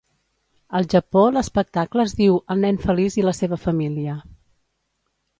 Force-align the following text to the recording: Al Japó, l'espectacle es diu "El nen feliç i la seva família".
Al 0.77 0.85
Japó, 0.93 1.25
l'espectacle 1.33 2.05
es 2.09 2.15
diu 2.21 2.39
"El 2.55 2.63
nen 2.65 2.79
feliç 2.85 3.17
i 3.19 3.25
la 3.27 3.33
seva 3.41 3.59
família". 3.67 4.17